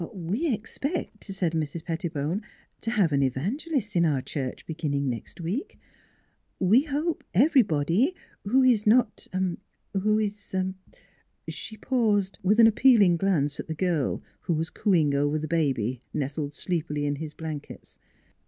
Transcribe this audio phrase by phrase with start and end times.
[0.31, 1.85] "We expect," said Mrs.
[1.85, 2.41] Pettibone,"
[2.81, 5.77] to have an evangelist in our church beginning next week.
[6.59, 9.27] We hope everybody who is not
[9.93, 10.55] who is"
[11.49, 16.01] She paused, with an appealing glance at the girl who was cooing over the baby,
[16.15, 17.99] nestled sleep ily in his blankets.